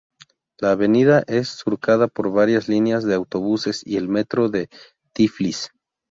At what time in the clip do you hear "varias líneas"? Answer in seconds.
2.31-3.03